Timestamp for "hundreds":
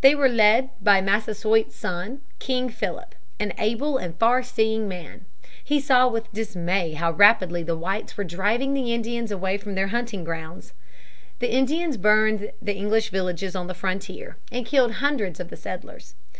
14.94-15.38